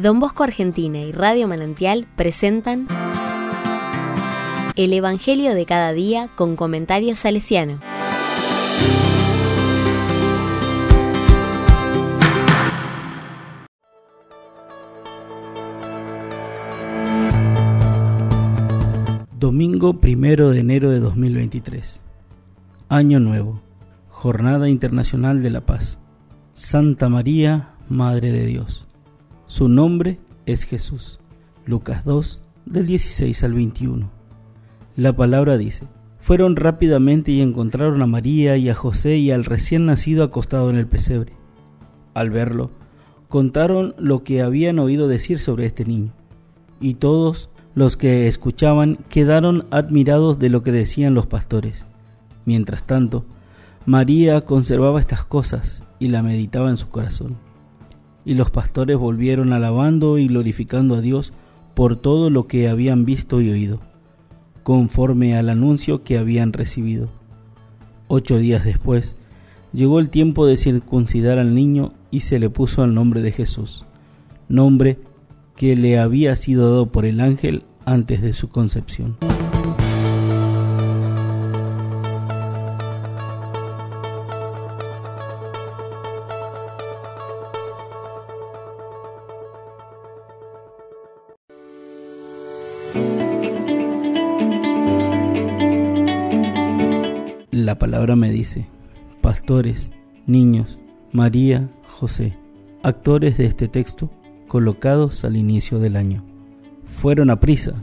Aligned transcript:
Don 0.00 0.18
Bosco 0.18 0.44
Argentina 0.44 0.98
y 0.98 1.12
Radio 1.12 1.46
Manantial 1.46 2.06
presentan 2.16 2.86
El 4.74 4.94
Evangelio 4.94 5.54
de 5.54 5.66
cada 5.66 5.92
día 5.92 6.30
con 6.36 6.56
comentarios 6.56 7.18
salesiano. 7.18 7.80
Domingo 19.38 20.00
primero 20.00 20.48
de 20.48 20.60
enero 20.60 20.90
de 20.90 21.00
2023. 21.00 22.02
Año 22.88 23.20
Nuevo. 23.20 23.60
Jornada 24.08 24.70
Internacional 24.70 25.42
de 25.42 25.50
la 25.50 25.60
Paz. 25.66 25.98
Santa 26.54 27.10
María, 27.10 27.74
Madre 27.90 28.32
de 28.32 28.46
Dios. 28.46 28.86
Su 29.50 29.68
nombre 29.68 30.20
es 30.46 30.62
Jesús. 30.62 31.18
Lucas 31.66 32.04
2, 32.04 32.40
del 32.66 32.86
16 32.86 33.42
al 33.42 33.54
21. 33.54 34.08
La 34.94 35.12
palabra 35.12 35.58
dice, 35.58 35.88
fueron 36.20 36.54
rápidamente 36.54 37.32
y 37.32 37.40
encontraron 37.40 38.00
a 38.00 38.06
María 38.06 38.56
y 38.56 38.68
a 38.68 38.76
José 38.76 39.16
y 39.16 39.32
al 39.32 39.44
recién 39.44 39.86
nacido 39.86 40.22
acostado 40.22 40.70
en 40.70 40.76
el 40.76 40.86
pesebre. 40.86 41.32
Al 42.14 42.30
verlo, 42.30 42.70
contaron 43.28 43.96
lo 43.98 44.22
que 44.22 44.40
habían 44.40 44.78
oído 44.78 45.08
decir 45.08 45.40
sobre 45.40 45.66
este 45.66 45.84
niño, 45.84 46.12
y 46.80 46.94
todos 46.94 47.50
los 47.74 47.96
que 47.96 48.28
escuchaban 48.28 48.98
quedaron 49.08 49.66
admirados 49.72 50.38
de 50.38 50.48
lo 50.48 50.62
que 50.62 50.70
decían 50.70 51.14
los 51.14 51.26
pastores. 51.26 51.86
Mientras 52.44 52.84
tanto, 52.86 53.24
María 53.84 54.42
conservaba 54.42 55.00
estas 55.00 55.24
cosas 55.24 55.82
y 55.98 56.06
la 56.06 56.22
meditaba 56.22 56.70
en 56.70 56.76
su 56.76 56.88
corazón. 56.88 57.49
Y 58.24 58.34
los 58.34 58.50
pastores 58.50 58.98
volvieron 58.98 59.52
alabando 59.52 60.18
y 60.18 60.28
glorificando 60.28 60.96
a 60.96 61.00
Dios 61.00 61.32
por 61.74 61.96
todo 61.96 62.30
lo 62.30 62.46
que 62.46 62.68
habían 62.68 63.04
visto 63.04 63.40
y 63.40 63.50
oído, 63.50 63.80
conforme 64.62 65.36
al 65.36 65.48
anuncio 65.48 66.02
que 66.02 66.18
habían 66.18 66.52
recibido. 66.52 67.08
Ocho 68.08 68.38
días 68.38 68.64
después, 68.64 69.16
llegó 69.72 70.00
el 70.00 70.10
tiempo 70.10 70.46
de 70.46 70.56
circuncidar 70.56 71.38
al 71.38 71.54
niño 71.54 71.92
y 72.10 72.20
se 72.20 72.38
le 72.38 72.50
puso 72.50 72.84
el 72.84 72.94
nombre 72.94 73.22
de 73.22 73.32
Jesús, 73.32 73.84
nombre 74.48 74.98
que 75.56 75.76
le 75.76 75.98
había 75.98 76.36
sido 76.36 76.70
dado 76.70 76.86
por 76.86 77.04
el 77.04 77.20
ángel 77.20 77.64
antes 77.84 78.20
de 78.20 78.32
su 78.32 78.48
concepción. 78.48 79.16
La 97.70 97.78
palabra 97.78 98.16
me 98.16 98.32
dice, 98.32 98.66
pastores, 99.20 99.92
niños, 100.26 100.80
María, 101.12 101.70
José, 101.86 102.36
actores 102.82 103.38
de 103.38 103.46
este 103.46 103.68
texto 103.68 104.10
colocados 104.48 105.22
al 105.22 105.36
inicio 105.36 105.78
del 105.78 105.94
año. 105.94 106.24
Fueron 106.86 107.30
a 107.30 107.38
prisa. 107.38 107.74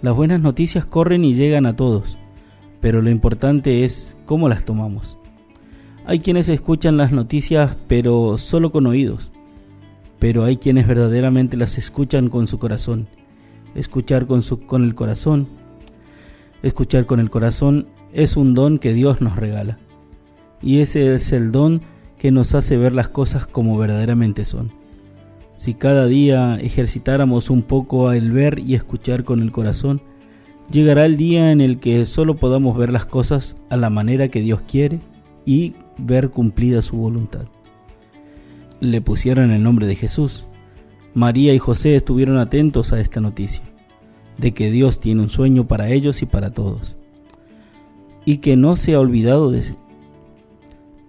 Las 0.00 0.16
buenas 0.16 0.40
noticias 0.40 0.86
corren 0.86 1.22
y 1.22 1.34
llegan 1.34 1.66
a 1.66 1.76
todos, 1.76 2.16
pero 2.80 3.02
lo 3.02 3.10
importante 3.10 3.84
es 3.84 4.16
cómo 4.24 4.48
las 4.48 4.64
tomamos. 4.64 5.18
Hay 6.06 6.20
quienes 6.20 6.48
escuchan 6.48 6.96
las 6.96 7.12
noticias 7.12 7.76
pero 7.88 8.38
solo 8.38 8.72
con 8.72 8.86
oídos, 8.86 9.32
pero 10.18 10.44
hay 10.44 10.56
quienes 10.56 10.86
verdaderamente 10.86 11.58
las 11.58 11.76
escuchan 11.76 12.30
con 12.30 12.46
su 12.46 12.58
corazón. 12.58 13.06
Escuchar 13.74 14.26
con, 14.26 14.40
su, 14.40 14.60
con 14.60 14.82
el 14.82 14.94
corazón. 14.94 15.46
Escuchar 16.62 17.04
con 17.04 17.20
el 17.20 17.28
corazón 17.28 17.88
es 18.16 18.38
un 18.38 18.54
don 18.54 18.78
que 18.78 18.94
Dios 18.94 19.20
nos 19.20 19.36
regala. 19.36 19.78
Y 20.62 20.80
ese 20.80 21.14
es 21.14 21.32
el 21.32 21.52
don 21.52 21.82
que 22.16 22.30
nos 22.30 22.54
hace 22.54 22.78
ver 22.78 22.94
las 22.94 23.10
cosas 23.10 23.46
como 23.46 23.76
verdaderamente 23.76 24.46
son. 24.46 24.72
Si 25.54 25.74
cada 25.74 26.06
día 26.06 26.56
ejercitáramos 26.56 27.50
un 27.50 27.62
poco 27.62 28.12
el 28.12 28.32
ver 28.32 28.58
y 28.58 28.74
escuchar 28.74 29.24
con 29.24 29.42
el 29.42 29.52
corazón, 29.52 30.00
llegará 30.70 31.04
el 31.04 31.18
día 31.18 31.52
en 31.52 31.60
el 31.60 31.78
que 31.78 32.06
solo 32.06 32.36
podamos 32.36 32.78
ver 32.78 32.90
las 32.90 33.04
cosas 33.04 33.54
a 33.68 33.76
la 33.76 33.90
manera 33.90 34.28
que 34.28 34.40
Dios 34.40 34.62
quiere 34.66 35.00
y 35.44 35.74
ver 35.98 36.30
cumplida 36.30 36.80
su 36.80 36.96
voluntad. 36.96 37.44
Le 38.80 39.02
pusieron 39.02 39.50
el 39.50 39.62
nombre 39.62 39.86
de 39.86 39.94
Jesús. 39.94 40.46
María 41.12 41.52
y 41.52 41.58
José 41.58 41.96
estuvieron 41.96 42.38
atentos 42.38 42.94
a 42.94 43.00
esta 43.00 43.20
noticia, 43.20 43.64
de 44.38 44.52
que 44.52 44.70
Dios 44.70 45.00
tiene 45.00 45.20
un 45.20 45.30
sueño 45.30 45.66
para 45.66 45.90
ellos 45.90 46.22
y 46.22 46.26
para 46.26 46.50
todos 46.50 46.96
y 48.26 48.38
que 48.38 48.56
no 48.56 48.76
se 48.76 48.94
ha 48.94 49.00
olvidado 49.00 49.52
de 49.52 49.62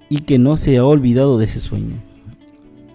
y 0.07 0.19
que 0.19 0.38
no 0.38 0.55
se 0.55 0.78
ha 0.78 0.85
olvidado 0.85 1.38
de 1.38 1.45
ese 1.45 1.59
sueño. 1.59 1.95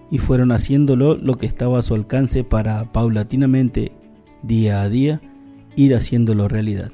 Y 0.09 0.17
fueron 0.17 0.51
haciéndolo 0.51 1.15
lo 1.15 1.37
que 1.37 1.45
estaba 1.45 1.77
a 1.77 1.81
su 1.83 1.93
alcance 1.93 2.43
para 2.43 2.91
paulatinamente, 2.91 3.91
día 4.41 4.81
a 4.81 4.89
día, 4.89 5.21
ir 5.75 5.93
haciéndolo 5.93 6.47
realidad. 6.47 6.91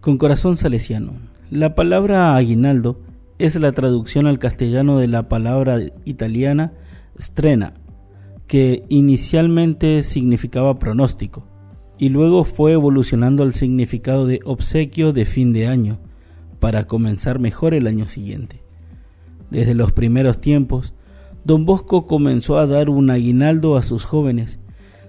Con 0.00 0.18
corazón 0.18 0.58
salesiano. 0.58 1.12
La 1.50 1.74
palabra 1.74 2.36
aguinaldo 2.36 2.98
es 3.38 3.56
la 3.56 3.72
traducción 3.72 4.26
al 4.26 4.38
castellano 4.38 4.98
de 4.98 5.08
la 5.08 5.28
palabra 5.28 5.78
italiana 6.04 6.72
Strena, 7.18 7.74
que 8.46 8.84
inicialmente 8.88 10.02
significaba 10.02 10.78
pronóstico, 10.78 11.46
y 11.98 12.08
luego 12.08 12.44
fue 12.44 12.72
evolucionando 12.72 13.42
al 13.42 13.54
significado 13.54 14.26
de 14.26 14.40
obsequio 14.44 15.12
de 15.12 15.24
fin 15.24 15.52
de 15.52 15.66
año, 15.66 15.98
para 16.58 16.86
comenzar 16.86 17.38
mejor 17.38 17.74
el 17.74 17.86
año 17.86 18.08
siguiente. 18.08 18.62
Desde 19.50 19.74
los 19.74 19.92
primeros 19.92 20.40
tiempos, 20.40 20.94
don 21.44 21.66
Bosco 21.66 22.06
comenzó 22.06 22.58
a 22.58 22.66
dar 22.66 22.88
un 22.90 23.10
aguinaldo 23.10 23.76
a 23.76 23.82
sus 23.82 24.04
jóvenes, 24.04 24.58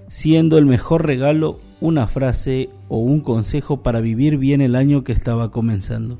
siendo 0.07 0.57
el 0.57 0.65
mejor 0.65 1.05
regalo 1.05 1.59
una 1.81 2.07
frase 2.07 2.69
o 2.87 2.97
un 2.97 3.21
consejo 3.21 3.83
para 3.83 4.01
vivir 4.01 4.37
bien 4.37 4.61
el 4.61 4.75
año 4.75 5.03
que 5.03 5.11
estaba 5.11 5.51
comenzando. 5.51 6.19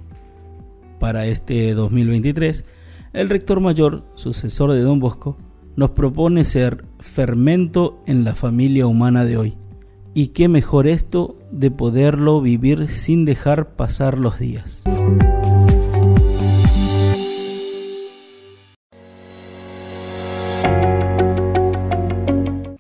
Para 0.99 1.25
este 1.27 1.73
2023, 1.73 2.65
el 3.13 3.29
rector 3.29 3.59
mayor, 3.59 4.03
sucesor 4.15 4.71
de 4.73 4.81
don 4.81 4.99
Bosco, 4.99 5.37
nos 5.75 5.91
propone 5.91 6.45
ser 6.45 6.85
fermento 6.99 8.01
en 8.05 8.23
la 8.23 8.35
familia 8.35 8.87
humana 8.87 9.25
de 9.25 9.37
hoy. 9.37 9.57
Y 10.13 10.27
qué 10.27 10.47
mejor 10.47 10.87
esto 10.87 11.37
de 11.51 11.71
poderlo 11.71 12.39
vivir 12.41 12.87
sin 12.87 13.25
dejar 13.25 13.75
pasar 13.75 14.17
los 14.17 14.39
días. 14.39 14.83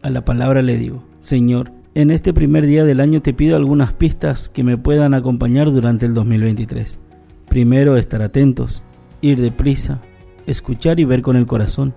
A 0.01 0.09
la 0.09 0.23
palabra 0.23 0.61
le 0.61 0.77
digo, 0.77 1.03
Señor, 1.19 1.71
en 1.93 2.11
este 2.11 2.33
primer 2.33 2.65
día 2.65 2.85
del 2.85 3.01
año 3.01 3.21
te 3.21 3.33
pido 3.33 3.57
algunas 3.57 3.91
pistas 3.91 4.47
que 4.47 4.63
me 4.63 4.77
puedan 4.77 5.13
acompañar 5.13 5.71
durante 5.71 6.05
el 6.05 6.13
2023. 6.13 6.99
Primero, 7.49 7.97
estar 7.97 8.21
atentos, 8.21 8.81
ir 9.21 9.41
deprisa, 9.41 10.01
escuchar 10.45 10.99
y 10.99 11.05
ver 11.05 11.21
con 11.21 11.35
el 11.35 11.45
corazón 11.45 11.93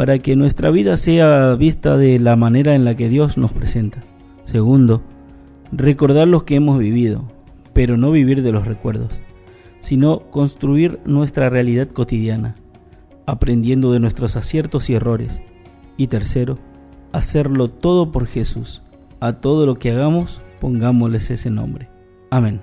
para 0.00 0.18
que 0.18 0.34
nuestra 0.34 0.70
vida 0.70 0.96
sea 0.96 1.54
vista 1.56 1.98
de 1.98 2.18
la 2.18 2.34
manera 2.34 2.74
en 2.74 2.86
la 2.86 2.94
que 2.94 3.10
Dios 3.10 3.36
nos 3.36 3.52
presenta. 3.52 4.00
Segundo, 4.44 5.02
recordar 5.72 6.26
los 6.26 6.44
que 6.44 6.54
hemos 6.54 6.78
vivido, 6.78 7.30
pero 7.74 7.98
no 7.98 8.10
vivir 8.10 8.42
de 8.42 8.50
los 8.50 8.66
recuerdos, 8.66 9.12
sino 9.78 10.20
construir 10.30 11.00
nuestra 11.04 11.50
realidad 11.50 11.86
cotidiana, 11.86 12.54
aprendiendo 13.26 13.92
de 13.92 14.00
nuestros 14.00 14.36
aciertos 14.36 14.88
y 14.88 14.94
errores. 14.94 15.42
Y 15.98 16.06
tercero, 16.06 16.56
hacerlo 17.12 17.68
todo 17.68 18.10
por 18.10 18.24
Jesús. 18.24 18.80
A 19.20 19.34
todo 19.34 19.66
lo 19.66 19.74
que 19.74 19.90
hagamos, 19.90 20.40
pongámosles 20.60 21.30
ese 21.30 21.50
nombre. 21.50 21.90
Amén. 22.30 22.62